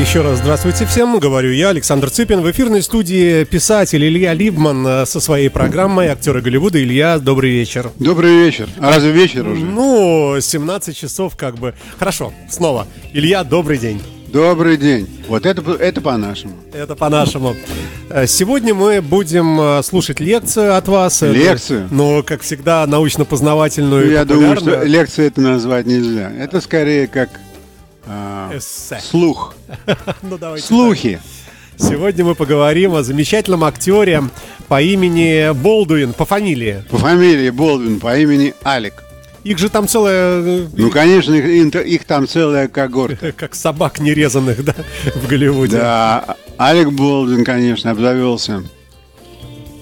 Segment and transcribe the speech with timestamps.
[0.00, 2.40] Еще раз здравствуйте всем, говорю я, Александр Цыпин.
[2.40, 6.82] В эфирной студии писатель Илья Либман э, со своей программой «Актеры Голливуда».
[6.82, 7.90] Илья, добрый вечер.
[7.98, 8.68] Добрый вечер.
[8.78, 9.64] А разве вечер уже?
[9.64, 11.74] Ну, 17 часов как бы.
[11.98, 12.86] Хорошо, снова.
[13.12, 14.02] Илья, добрый день.
[14.28, 15.08] Добрый день.
[15.28, 16.54] Вот это, это по-нашему.
[16.72, 17.54] Это по-нашему.
[18.10, 21.22] Э, сегодня мы будем э, слушать лекцию от вас.
[21.22, 21.88] Лекцию?
[21.92, 24.06] Но, как всегда, научно-познавательную.
[24.06, 26.32] Ну, я думаю, что лекцию это назвать нельзя.
[26.32, 27.30] Это скорее как
[28.06, 29.00] Эссе.
[29.00, 29.54] Слух.
[30.22, 31.20] ну, давайте Слухи.
[31.76, 31.90] Так.
[31.90, 34.22] Сегодня мы поговорим о замечательном актере
[34.68, 36.84] по имени Болдуин, по фамилии.
[36.90, 39.02] По фамилии Болдуин, по имени Алик.
[39.42, 40.40] Их же там целая...
[40.40, 43.32] Э, ну, конечно, их, их там целая когорта.
[43.36, 44.74] Как собак нерезанных, да,
[45.14, 45.76] в Голливуде.
[45.76, 48.62] Да, Алик Болдуин, конечно, обзавелся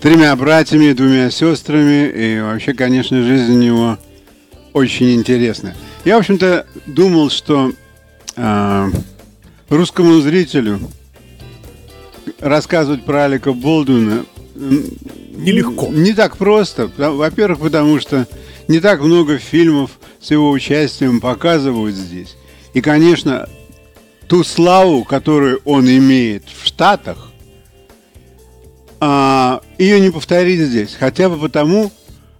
[0.00, 2.08] тремя братьями, двумя сестрами.
[2.08, 3.98] И вообще, конечно, жизнь у него
[4.72, 5.76] очень интересная.
[6.04, 7.72] Я, в общем-то, думал, что
[8.36, 8.90] э,
[9.68, 10.80] русскому зрителю
[12.40, 14.24] рассказывать про Алика Болдуина
[14.54, 15.88] нелегко.
[15.88, 16.90] Не так просто.
[16.96, 18.26] Во-первых, потому что
[18.68, 22.36] не так много фильмов с его участием показывают здесь.
[22.74, 23.48] И, конечно,
[24.28, 27.30] ту славу, которую он имеет в Штатах,
[29.00, 30.94] а, ее не повторить здесь.
[30.98, 31.90] Хотя бы потому,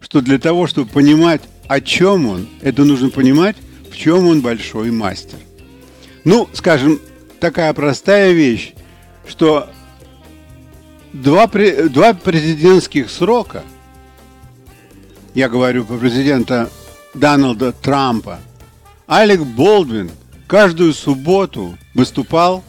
[0.01, 3.57] что для того, чтобы понимать, о чем он, это нужно понимать,
[3.91, 5.39] в чем он большой мастер.
[6.25, 7.01] Ну, скажем,
[7.41, 8.75] такая простая вещь,
[9.27, 9.69] что
[11.13, 13.65] два, два президентских срока,
[15.35, 16.71] я говорю про президента
[17.15, 18.39] Дональда Трампа,
[19.07, 20.11] Алек Болдвин
[20.47, 22.63] каждую субботу выступал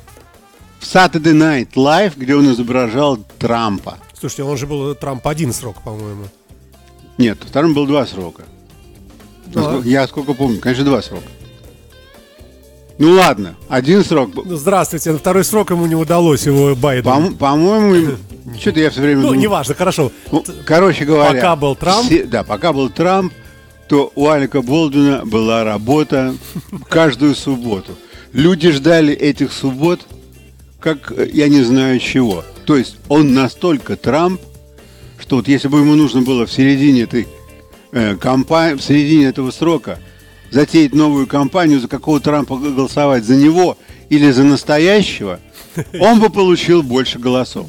[0.80, 3.98] в Saturday Night Live, где он изображал Трампа.
[4.20, 6.26] Слушайте, он же был Трамп один срок, по-моему.
[7.18, 8.44] Нет, вторым был два срока.
[9.48, 9.82] Да.
[9.84, 11.28] Я сколько помню, конечно, два срока.
[13.04, 14.30] Ну ладно, один срок.
[14.34, 17.36] Ну, здравствуйте, на второй срок ему не удалось, его Байден.
[17.36, 18.16] По- моему
[18.58, 19.24] что-то я все время...
[19.24, 20.10] Ну, неважно, хорошо.
[20.32, 21.34] Ну, короче говоря...
[21.34, 22.06] Пока был Трамп...
[22.06, 23.34] Все, да, пока был Трамп,
[23.90, 26.34] то у Алика Болдуина была работа
[26.88, 27.92] каждую субботу.
[28.32, 30.00] Люди ждали этих суббот,
[30.80, 32.46] как я не знаю чего.
[32.66, 34.40] То есть он настолько Трамп,
[35.20, 37.28] что вот если бы ему нужно было в середине этой
[37.92, 40.00] э, кампании, в середине этого срока
[40.54, 43.78] затеять новую кампанию, за какого Трампа голосовать, за него
[44.10, 45.40] или за настоящего,
[46.00, 47.68] он бы получил больше голосов.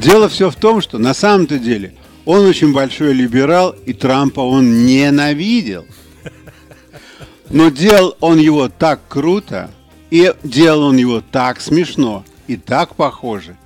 [0.00, 1.94] Дело все в том, что на самом-то деле
[2.24, 5.84] он очень большой либерал, и Трампа он ненавидел.
[7.50, 9.70] Но делал он его так круто,
[10.10, 13.56] и делал он его так смешно, и так похоже,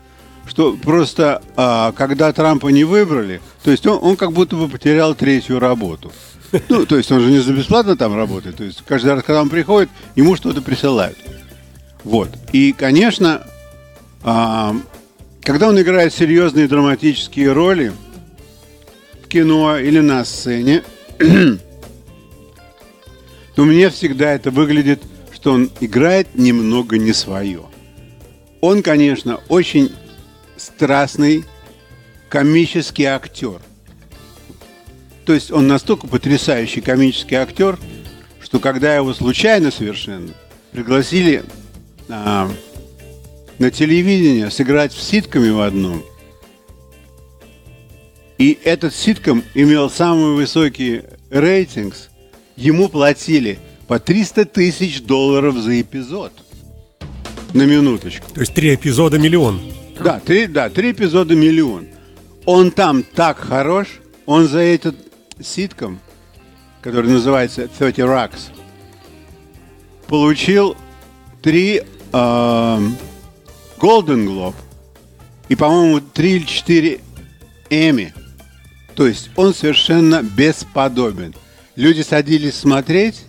[0.46, 5.14] что просто а, когда Трампа не выбрали, то есть он, он как будто бы потерял
[5.14, 6.10] третью работу.
[6.68, 8.56] Ну, то есть он же не за бесплатно там работает.
[8.56, 11.18] То есть каждый раз, когда он приходит, ему что-то присылают.
[12.04, 12.30] Вот.
[12.52, 13.46] И, конечно,
[14.22, 14.74] а,
[15.42, 17.92] когда он играет серьезные драматические роли
[19.22, 20.82] в кино или на сцене,
[23.54, 25.02] то мне всегда это выглядит,
[25.32, 27.62] что он играет немного не свое.
[28.60, 29.92] Он, конечно, очень
[30.56, 31.44] страстный
[32.28, 33.60] комический актер.
[35.30, 37.78] То есть он настолько потрясающий комический актер,
[38.42, 40.32] что когда его случайно совершенно
[40.72, 41.44] пригласили
[42.08, 42.50] а,
[43.60, 46.02] на телевидение сыграть в ситками в одном,
[48.38, 51.94] и этот ситком имел самый высокий рейтинг,
[52.56, 56.32] ему платили по 300 тысяч долларов за эпизод.
[57.54, 58.26] На минуточку.
[58.34, 59.60] То есть три эпизода миллион.
[60.02, 61.86] Да, три, да, три эпизода миллион.
[62.46, 65.09] Он там так хорош, он за этот
[65.42, 66.00] ситком,
[66.82, 68.50] который называется 30 Rocks,
[70.06, 70.76] получил
[71.42, 72.96] три э, Golden
[74.26, 74.54] Globe
[75.48, 77.00] и, по-моему, три или четыре
[77.70, 78.12] Эми.
[78.94, 81.34] То есть он совершенно бесподобен.
[81.76, 83.22] Люди садились смотреть,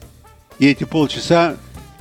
[0.60, 1.58] и эти полчаса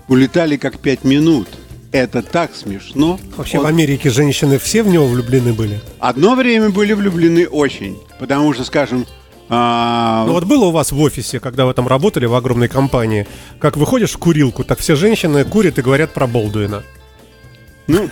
[0.08, 1.48] улетали как пять минут.
[1.92, 3.18] Это так смешно.
[3.36, 3.64] Вообще Он...
[3.64, 5.80] в Америке женщины все в него влюблены были?
[5.98, 7.98] Одно время были влюблены очень.
[8.18, 9.06] Потому что, скажем,
[9.50, 10.24] а...
[10.26, 13.26] Ну вот было у вас в офисе, когда вы там работали в огромной компании,
[13.58, 16.84] как выходишь в курилку, так все женщины курят и говорят про Болдуина.
[17.88, 18.08] Ну,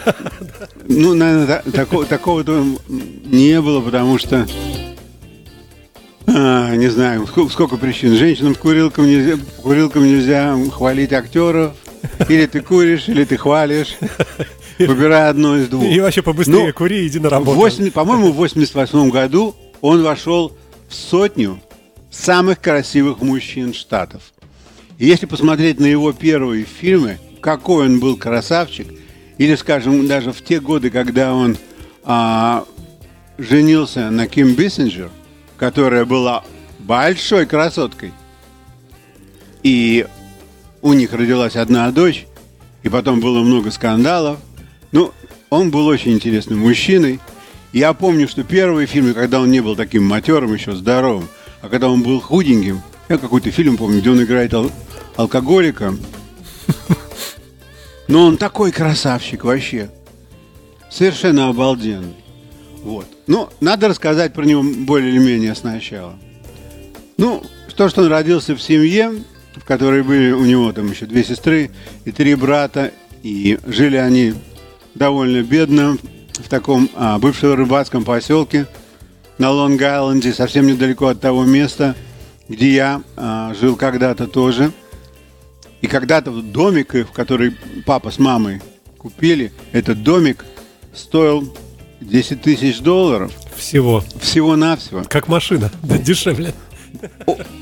[0.88, 4.46] ну наверное, такого, такого-то не было, потому что
[6.26, 8.16] а, не знаю, сколько, сколько причин.
[8.16, 11.72] Женщинам курилкам нельзя, курилкам нельзя хвалить актеров.
[12.28, 13.96] Или ты куришь, или ты хвалишь.
[14.78, 15.84] Выбирай одно из двух.
[15.84, 17.56] И вообще побыстрее ну, кури, иди на работу.
[17.56, 20.52] 8, по-моему, в 88 году он вошел
[20.88, 21.60] в сотню
[22.10, 24.22] самых красивых мужчин Штатов.
[24.98, 28.88] И если посмотреть на его первые фильмы, какой он был красавчик,
[29.38, 31.56] Или, скажем, даже в те годы, когда он
[32.02, 32.64] а,
[33.38, 35.10] женился на Ким Биссенджер,
[35.56, 36.42] которая была
[36.80, 38.12] большой красоткой,
[39.62, 40.06] и
[40.82, 42.26] у них родилась одна дочь,
[42.82, 44.38] и потом было много скандалов.
[44.90, 45.12] Ну,
[45.50, 47.20] он был очень интересным мужчиной.
[47.72, 51.28] Я помню, что первые фильмы, когда он не был таким матерым, еще здоровым,
[51.60, 54.70] а когда он был худеньким, я какой-то фильм помню, где он играет ал-
[55.16, 55.94] алкоголика.
[58.08, 59.90] Но он такой красавчик вообще.
[60.90, 62.14] Совершенно обалденный.
[62.82, 63.06] Вот.
[63.26, 66.14] Ну, надо рассказать про него более или менее сначала.
[67.18, 67.42] Ну,
[67.76, 69.12] то, что он родился в семье,
[69.54, 71.70] в которой были у него там еще две сестры
[72.04, 72.92] и три брата,
[73.22, 74.34] и жили они
[74.94, 75.98] довольно бедно
[76.38, 78.66] в таком а, бывшем рыбацком поселке
[79.38, 81.94] на Лонг-Айленде, совсем недалеко от того места,
[82.48, 84.72] где я а, жил когда-то тоже.
[85.80, 87.56] И когда-то домик, в который
[87.86, 88.60] папа с мамой
[88.96, 90.44] купили, этот домик
[90.94, 91.54] стоил
[92.00, 93.32] 10 тысяч долларов.
[93.56, 94.02] Всего.
[94.20, 95.04] Всего-навсего.
[95.08, 96.54] Как машина, да, дешевле.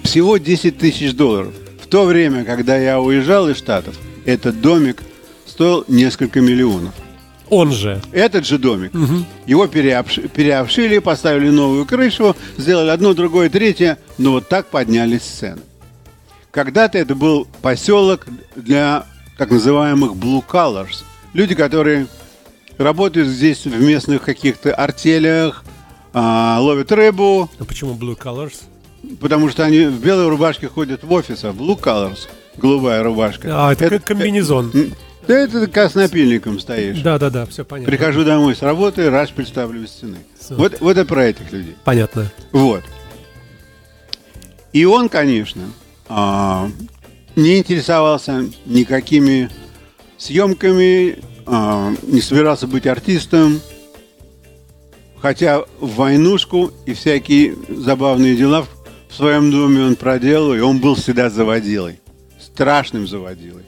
[0.03, 1.53] Всего 10 тысяч долларов.
[1.83, 5.03] В то время, когда я уезжал из Штатов, этот домик
[5.47, 6.95] стоил несколько миллионов.
[7.49, 8.01] Он же.
[8.13, 8.93] Этот же домик.
[9.47, 15.61] Его переобш- переобшили, поставили новую крышу, сделали одно, другое, третье, но вот так поднялись цены.
[16.51, 18.27] Когда-то это был поселок
[18.57, 19.05] для
[19.39, 21.05] так называемых blue collars.
[21.35, 22.07] Люди, которые
[22.79, 25.65] работают здесь в местных каких-то артелях,
[26.15, 28.55] а, ловят рыбу, А почему Blue Colors?
[29.21, 32.21] потому что они в белой рубашке ходят в офис, а blue collars,
[32.57, 33.49] голубая рубашка.
[33.69, 34.73] А, это, как комбинезон.
[35.27, 37.01] Да это как с напильником стоишь.
[37.01, 37.91] Да, да, да, все понятно.
[37.91, 40.19] Прихожу домой с работы, раз представлю из стены.
[40.51, 41.77] Вот, вот это про этих людей.
[41.85, 42.31] Понятно.
[42.53, 42.85] Вот.
[44.73, 45.63] И он, конечно,
[46.09, 46.71] а,
[47.35, 49.51] не интересовался никакими
[50.19, 53.61] съемками, а, не собирался быть артистом,
[55.21, 58.67] хотя в войнушку и всякие забавные дела
[59.09, 62.01] в своем доме он проделал, и он был всегда заводилой,
[62.39, 63.65] страшным заводилой.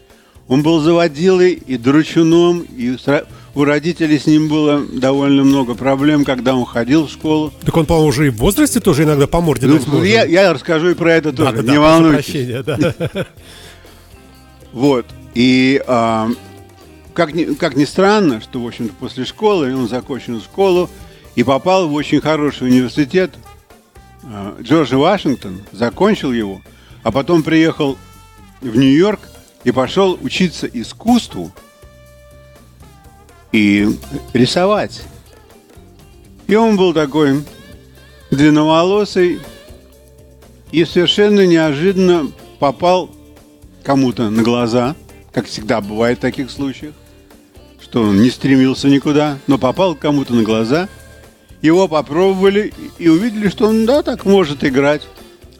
[0.48, 2.96] Он был заводилой и дручуном, и
[3.54, 7.52] у родителей с ним было довольно много проблем, когда он ходил в школу.
[7.64, 10.06] Так он, по-моему, уже и в возрасте тоже иногда по морде Ну, дать может.
[10.08, 12.24] я, я расскажу и про это Да, тоже, да, да, не прошу волнуйтесь.
[12.24, 13.26] прощения, да.
[14.72, 15.06] Вот.
[15.34, 16.28] И а,
[17.14, 20.88] как, ни, как ни странно, что, в общем-то, после школы он закончил школу
[21.34, 23.32] и попал в очень хороший университет
[24.24, 26.60] а, Джорджа Вашингтон, закончил его,
[27.02, 27.98] а потом приехал
[28.60, 29.20] в Нью-Йорк
[29.64, 31.52] и пошел учиться искусству
[33.52, 33.88] и
[34.32, 35.02] рисовать.
[36.46, 37.44] И он был такой
[38.30, 39.40] длинноволосый
[40.70, 43.10] и совершенно неожиданно попал
[43.82, 44.96] кому-то на глаза,
[45.32, 46.94] как всегда бывает в таких случаях,
[47.80, 50.88] что он не стремился никуда, но попал кому-то на глаза,
[51.62, 55.02] его попробовали и увидели, что он, да, так может играть.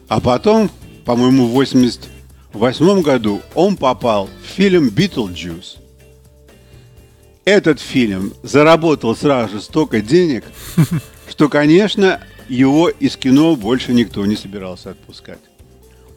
[0.07, 0.69] А потом,
[1.05, 1.53] по-моему, в
[2.53, 5.77] 88 году он попал в фильм «Битлджус».
[7.45, 10.43] Этот фильм заработал сразу же столько денег,
[11.29, 15.39] что, конечно, его из кино больше никто не собирался отпускать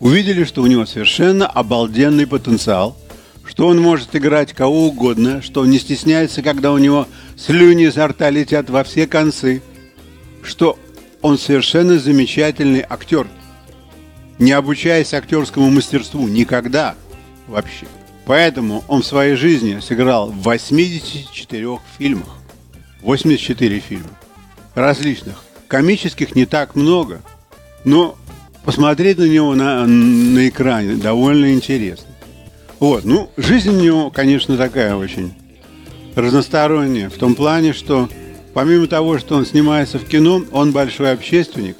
[0.02, 2.96] увидели, что у него совершенно обалденный потенциал,
[3.46, 8.08] что он может играть кого угодно, что он не стесняется, когда у него слюни изо
[8.08, 9.62] рта летят во все концы,
[10.42, 10.76] что
[11.20, 13.28] он совершенно замечательный актер,
[14.42, 16.96] не обучаясь актерскому мастерству никогда
[17.46, 17.86] вообще.
[18.26, 22.28] Поэтому он в своей жизни сыграл в 84 фильмах.
[23.02, 24.10] 84 фильма.
[24.74, 25.44] Различных.
[25.68, 27.20] Комических не так много,
[27.84, 28.16] но
[28.64, 32.08] посмотреть на него на, на экране довольно интересно.
[32.80, 35.34] Вот, ну, жизнь у него, конечно, такая очень
[36.16, 38.08] разносторонняя, в том плане, что
[38.54, 41.76] помимо того, что он снимается в кино, он большой общественник,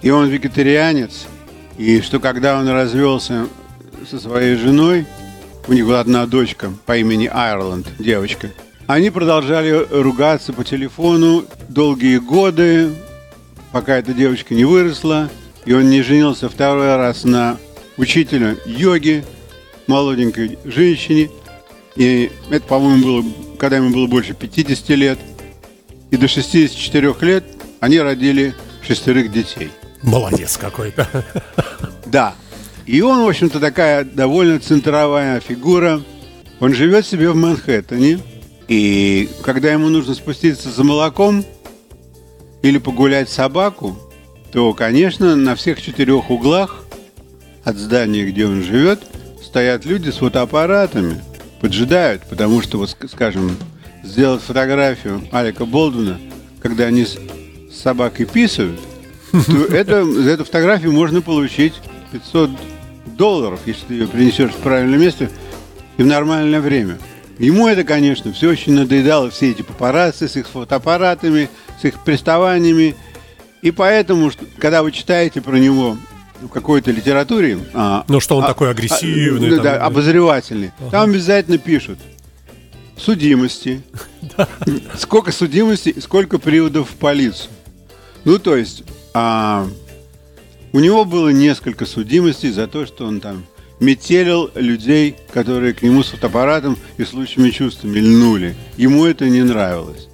[0.00, 1.26] и он вегетарианец,
[1.78, 3.48] и что когда он развелся
[4.08, 5.06] со своей женой,
[5.68, 8.50] у них была одна дочка по имени Айрланд, девочка,
[8.86, 12.92] они продолжали ругаться по телефону долгие годы,
[13.72, 15.28] пока эта девочка не выросла,
[15.64, 17.58] и он не женился второй раз на
[17.96, 19.24] учителя йоги,
[19.86, 21.30] молоденькой женщине.
[21.96, 23.24] И это, по-моему, было,
[23.58, 25.18] когда ему было больше 50 лет.
[26.10, 27.44] И до 64 лет
[27.80, 28.54] они родили
[28.86, 29.70] шестерых детей.
[30.06, 31.06] Молодец какой-то.
[32.06, 32.34] Да.
[32.86, 36.00] И он, в общем-то, такая довольно центровая фигура.
[36.60, 38.20] Он живет себе в Манхэттене.
[38.68, 41.44] И когда ему нужно спуститься за молоком
[42.62, 43.98] или погулять собаку,
[44.52, 46.84] то, конечно, на всех четырех углах
[47.64, 49.02] от здания, где он живет,
[49.42, 51.20] стоят люди с фотоаппаратами,
[51.60, 53.56] поджидают, потому что, вот, скажем,
[54.04, 56.20] сделать фотографию Алика Болдуна,
[56.62, 57.18] когда они с
[57.72, 58.78] собакой писают,
[59.32, 61.74] то это, за эту фотографию можно получить
[62.12, 62.50] 500
[63.16, 65.30] долларов, если ты ее принесешь в правильное место
[65.96, 66.98] и в нормальное время.
[67.38, 72.96] Ему это, конечно, все очень надоедало, все эти папарацци с их фотоаппаратами, с их приставаниями.
[73.60, 75.96] И поэтому, когда вы читаете про него
[76.40, 77.58] в какой-то литературе...
[77.74, 79.48] А, ну, что он а, такой агрессивный.
[79.48, 80.72] А, там, да, обозревательный.
[80.78, 80.90] Ага.
[80.90, 81.98] Там обязательно пишут
[82.96, 83.82] судимости.
[84.98, 87.50] Сколько судимости, сколько приводов в полицию.
[88.24, 88.82] Ну, то есть,
[89.18, 89.66] а,
[90.74, 93.46] у него было несколько судимостей за то, что он там
[93.80, 98.54] метелил людей, которые к нему с фотоаппаратом и с лучшими чувствами льнули.
[98.76, 100.08] Ему это не нравилось.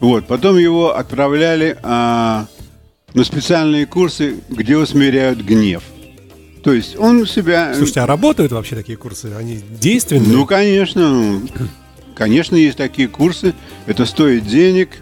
[0.00, 0.26] Вот.
[0.26, 2.46] Потом его отправляли а,
[3.12, 5.84] на специальные курсы, где усмиряют гнев.
[6.64, 7.72] То есть он себя...
[7.76, 9.32] Слушайте, а работают вообще такие курсы?
[9.38, 10.26] Они действенные?
[10.26, 11.40] Ну, конечно.
[12.16, 13.54] Конечно, есть такие курсы.
[13.86, 14.88] Это стоит денег–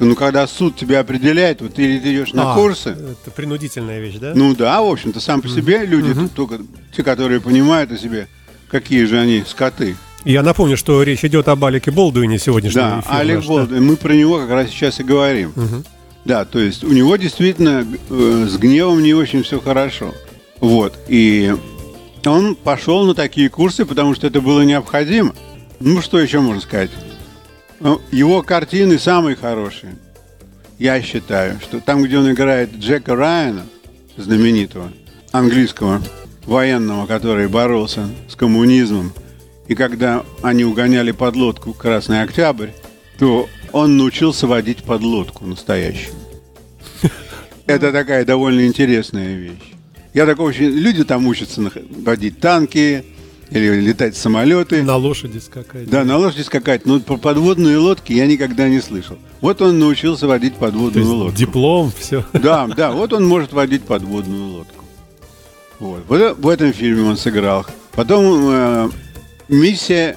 [0.00, 2.90] ну, когда суд тебя определяет, вот ты, ты идешь на а, курсы.
[2.90, 4.32] Это принудительная вещь, да?
[4.34, 6.30] Ну да, в общем-то, сам по себе люди, mm-hmm.
[6.34, 6.60] только
[6.94, 8.26] те, которые понимают о себе,
[8.70, 9.96] какие же они скоты.
[10.24, 13.86] Я напомню, что речь идет об Алике Болдуине сегодняшнего Да, эфира Алик наш, Болдуин, да?
[13.90, 15.52] мы про него как раз сейчас и говорим.
[15.56, 15.84] Угу.
[16.26, 20.14] Да, то есть у него действительно э, с гневом не очень все хорошо.
[20.60, 21.54] Вот, и
[22.26, 25.34] он пошел на такие курсы, потому что это было необходимо.
[25.80, 26.90] Ну, что еще можно сказать?
[27.80, 29.96] Ну, его картины самые хорошие.
[30.78, 33.66] Я считаю, что там, где он играет Джека Райана,
[34.18, 34.92] знаменитого
[35.32, 36.02] английского
[36.44, 39.12] военного, который боролся с коммунизмом,
[39.66, 42.70] и когда они угоняли подлодку «Красный Октябрь»,
[43.18, 46.14] то он научился водить подлодку настоящую.
[47.66, 49.72] Это такая довольно интересная вещь.
[50.12, 50.66] Я такой очень...
[50.66, 53.04] Люди там учатся водить танки,
[53.50, 54.82] или летать самолеты.
[54.82, 55.88] На лошади скакать.
[55.88, 56.86] Да, на лошади скакать.
[56.86, 59.18] Но про подводные лодки я никогда не слышал.
[59.40, 61.36] Вот он научился водить подводную То есть лодку.
[61.36, 62.24] Диплом, все.
[62.32, 64.84] Да, да, вот он может водить подводную лодку.
[65.78, 66.04] Вот.
[66.08, 67.66] вот в этом фильме он сыграл.
[67.92, 68.90] Потом э,
[69.48, 70.16] миссия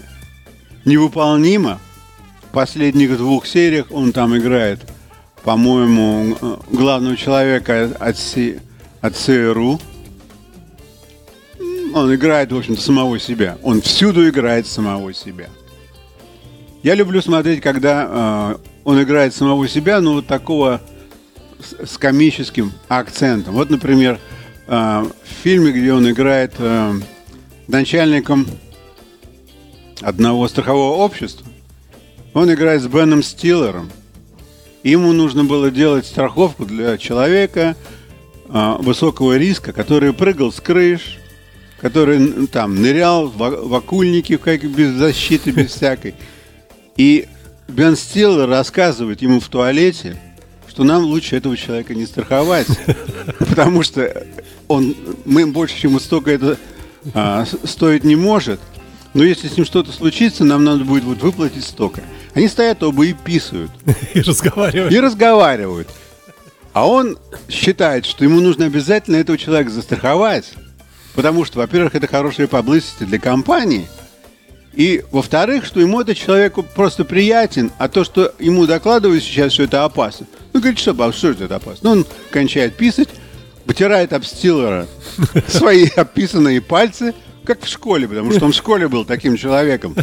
[0.86, 1.80] невыполнима.
[2.44, 4.80] В последних двух сериях он там играет,
[5.44, 8.18] по-моему, э, главного человека от,
[9.02, 9.80] от ЦРУ
[11.94, 13.58] он играет, в общем-то, самого себя.
[13.64, 15.50] Он всюду играет самого себя.
[16.82, 20.82] Я люблю смотреть, когда э, он играет самого себя, но вот такого
[21.60, 23.54] с, с комическим акцентом.
[23.54, 24.20] Вот, например,
[24.68, 26.94] э, в фильме, где он играет э,
[27.68, 28.48] начальником
[30.02, 31.48] одного страхового общества,
[32.34, 33.90] он играет с Беном Стиллером.
[34.84, 37.78] Ему нужно было делать страховку для человека
[38.50, 41.20] э, высокого риска, который прыгал с крыш,
[41.84, 46.16] который там нырял в, окульники как без защиты, без всякой.
[46.96, 47.28] И
[47.68, 50.18] Бен Стиллер рассказывает ему в туалете,
[50.66, 52.68] что нам лучше этого человека не страховать,
[53.40, 54.26] потому что
[54.70, 56.58] он, мы больше, чем столько это
[57.14, 58.62] а, стоить не может.
[59.14, 62.02] Но если с ним что-то случится, нам надо будет вот выплатить столько.
[62.34, 63.72] Они стоят оба и писают.
[64.14, 64.94] И разговаривают.
[64.94, 65.90] И разговаривают.
[66.72, 67.18] А он
[67.50, 70.54] считает, что ему нужно обязательно этого человека застраховать.
[71.16, 73.88] Потому что, во-первых, это хорошая publicity для компании.
[74.74, 79.64] И, во-вторых, что ему этот человек просто приятен, а то, что ему докладывают сейчас, что
[79.64, 80.26] это опасно.
[80.52, 81.78] Ну, говорит, что, а что это опасно?
[81.84, 83.10] Ну, он кончает писать,
[83.66, 84.88] вытирает об стилера
[85.48, 87.14] свои описанные пальцы,
[87.46, 89.96] как в школе, потому что он в школе был таким человеком.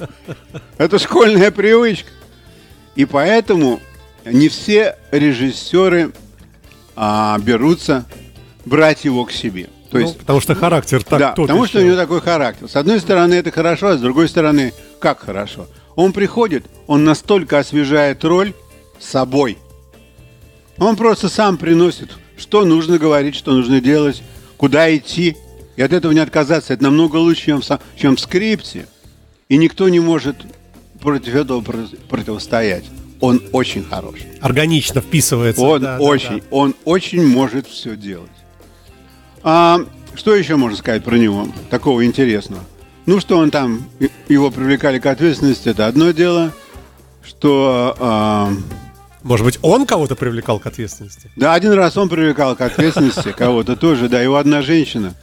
[0.78, 2.10] Это школьная привычка.
[2.96, 3.80] И поэтому
[4.24, 6.12] не все режиссеры
[6.96, 8.04] а, берутся
[8.64, 9.68] брать его к себе.
[9.92, 11.72] То ну, есть, потому что характер так Да, потому еще.
[11.72, 12.66] что у него такой характер.
[12.66, 15.66] С одной стороны, это хорошо, а с другой стороны, как хорошо.
[15.96, 18.54] Он приходит, он настолько освежает роль
[18.98, 19.58] собой.
[20.78, 22.08] Он просто сам приносит,
[22.38, 24.22] что нужно говорить, что нужно делать,
[24.56, 25.36] куда идти.
[25.76, 26.72] И от этого не отказаться.
[26.72, 28.86] Это намного лучше, чем в, чем в скрипте.
[29.50, 30.36] И никто не может
[31.00, 32.86] против этого противостоять.
[33.20, 34.20] Он очень хорош.
[34.40, 35.60] Органично вписывается.
[35.62, 36.42] Он да, очень, да, да.
[36.50, 38.30] он очень может все делать.
[39.42, 39.80] А
[40.14, 42.62] что еще можно сказать про него такого интересного?
[43.06, 43.84] Ну, что он там,
[44.28, 46.52] его привлекали к ответственности, это одно дело.
[47.24, 47.96] Что...
[47.98, 48.52] А...
[49.22, 51.30] Может быть, он кого-то привлекал к ответственности?
[51.36, 54.20] Да, один раз он привлекал к ответственности кого-то тоже, да.
[54.20, 55.14] Его одна женщина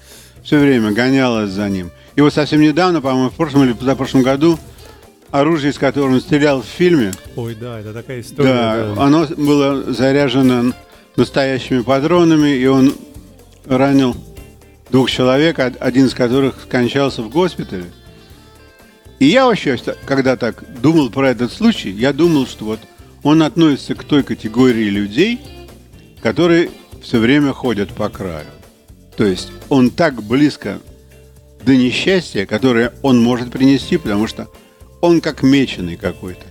[0.43, 1.91] все время гонялась за ним.
[2.15, 4.57] И вот совсем недавно, по-моему, в прошлом или позапрошлом году,
[5.31, 7.11] оружие, с которым он стрелял в фильме...
[7.35, 8.49] Ой, да, это такая история.
[8.49, 9.03] Да, да.
[9.03, 10.73] оно было заряжено
[11.15, 12.93] настоящими патронами, и он
[13.69, 14.17] ранил
[14.89, 17.85] двух человек, один из которых скончался в госпитале.
[19.19, 22.79] И я вообще, когда так думал про этот случай, я думал, что вот
[23.21, 25.39] он относится к той категории людей,
[26.21, 26.71] которые
[27.01, 28.47] все время ходят по краю.
[29.15, 30.79] То есть он так близко
[31.63, 34.49] до несчастья, которое он может принести, потому что
[35.01, 36.45] он как меченый какой-то.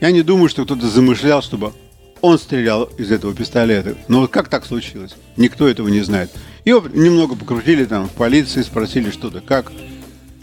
[0.00, 1.72] Я не думаю, что кто-то замышлял, чтобы
[2.20, 3.96] он стрелял из этого пистолета.
[4.08, 5.14] Но вот как так случилось?
[5.36, 6.30] Никто этого не знает.
[6.64, 9.72] Его немного покрутили там в полиции, спросили что-то, как.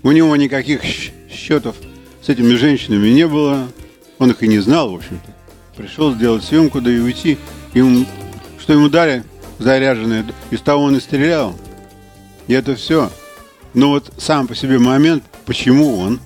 [0.03, 0.81] У него никаких
[1.29, 1.75] счетов
[2.21, 3.67] с этими женщинами не было.
[4.19, 5.31] Он их и не знал, в общем-то.
[5.75, 7.37] Пришел сделать съемку, да и уйти.
[7.73, 8.05] Ему,
[8.59, 9.23] что ему дали
[9.59, 11.55] заряженное, из того он и стрелял.
[12.47, 13.11] И это все.
[13.73, 16.19] Но вот сам по себе момент, почему он?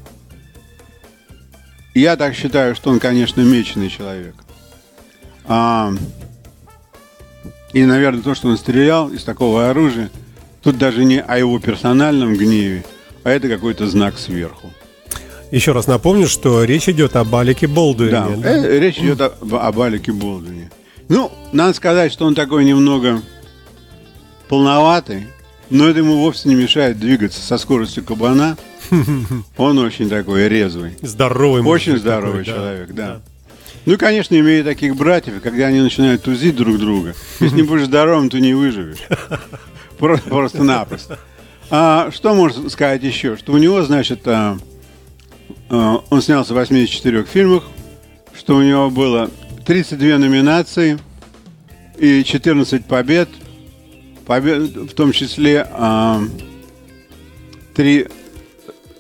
[1.94, 4.36] Я так считаю, что он, конечно, меченый человек.
[5.46, 5.94] А,
[7.74, 10.10] и, наверное, то, что он стрелял из такого оружия,
[10.62, 12.84] тут даже не о его персональном гневе,
[13.24, 14.72] а это какой-то знак сверху.
[15.52, 18.12] Еще раз напомню, что речь идет об Алике Болдуине.
[18.12, 18.50] Да, да?
[18.50, 20.72] Э, речь идет об, об Алике Болдуине.
[21.10, 23.22] Ну, надо сказать, что он такой немного
[24.48, 25.28] полноватый,
[25.70, 28.58] но это ему вовсе не мешает двигаться со скоростью кабана.
[29.58, 30.98] Он очень такой резвый.
[31.02, 31.62] Здоровый.
[31.64, 33.08] Очень здоровый такой, человек, да.
[33.08, 33.22] да.
[33.86, 38.30] Ну конечно, имея таких братьев, когда они начинают тузить друг друга, если не будешь здоровым,
[38.30, 39.00] то не выживешь.
[39.98, 41.20] Просто-напросто.
[41.70, 43.38] А что можно сказать еще?
[43.38, 44.58] Что у него, значит, а,
[45.70, 47.64] а, он снялся в 84 фильмах,
[48.34, 49.32] что у него было
[49.66, 51.00] 32 номинации
[51.98, 53.30] и 14 побед,
[54.26, 56.22] побед в том числе а,
[57.76, 58.08] 3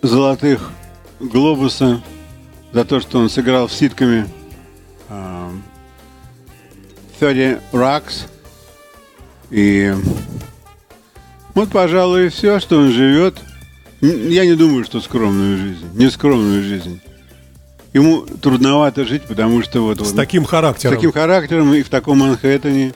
[0.02, 0.72] золотых
[1.20, 2.02] глобуса
[2.72, 4.28] за то, что он сыграл в ситками
[7.22, 8.26] 30 Rocks.
[9.52, 9.94] И
[11.54, 13.36] вот, пожалуй, все, что он живет.
[14.02, 17.00] Я не думаю, что скромную жизнь, не скромную жизнь.
[17.94, 20.00] Ему трудновато жить, потому что вот...
[20.00, 20.94] С вот, таким характером.
[20.94, 22.94] С таким характером и в таком Манхэттене.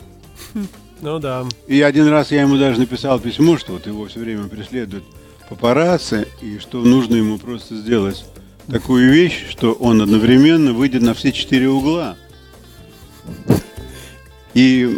[1.01, 1.45] Ну да.
[1.67, 5.03] И один раз я ему даже написал письмо, что вот его все время преследуют
[5.49, 8.25] папарацци, и что нужно ему просто сделать
[8.71, 12.15] такую вещь, что он одновременно выйдет на все четыре угла.
[14.55, 14.89] И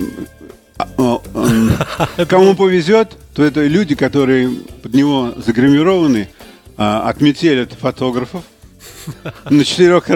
[0.77, 4.49] а, а, кому повезет, то это люди, которые
[4.81, 6.29] под него загримированы,
[6.77, 8.43] а, отметелят фотографов
[9.49, 10.07] на четырех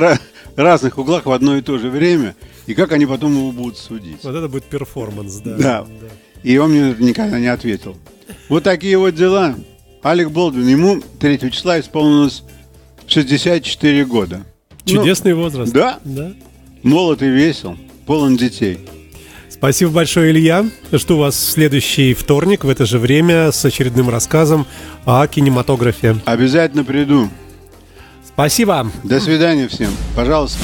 [0.56, 2.36] разных углах в одно и то же время,
[2.68, 4.24] и как они потом его будут судить.
[4.24, 5.58] Вот это будет перформанс, да.
[5.58, 5.88] Да.
[6.44, 7.98] И он мне никогда не ответил.
[8.48, 9.56] Вот такие вот дела.
[10.04, 12.44] Алек Болдвин, ему 3 числа исполнилось
[13.08, 14.42] 64 года.
[14.84, 15.72] Чудесный ну, возраст.
[15.72, 16.00] Да.
[16.04, 16.34] да.
[16.82, 17.78] Молод и весел,
[18.08, 18.80] полон детей.
[19.62, 20.66] Спасибо большое, Илья.
[20.92, 24.66] Жду вас в следующий вторник в это же время с очередным рассказом
[25.06, 26.16] о кинематографе.
[26.26, 27.30] Обязательно приду.
[28.26, 28.92] Спасибо.
[29.04, 29.92] До свидания всем.
[30.16, 30.58] Пожалуйста.